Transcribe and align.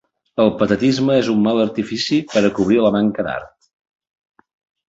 El 0.43 0.47
patetisme 0.61 1.17
és 1.23 1.29
un 1.33 1.43
mal 1.47 1.61
artifici 1.65 2.19
per 2.33 2.43
a 2.47 2.51
cobrir 2.61 2.81
la 2.87 2.93
manca 2.97 3.27
d'art. 3.29 3.71